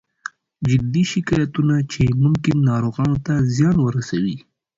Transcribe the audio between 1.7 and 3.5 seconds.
چې ممکن ناروغانو ته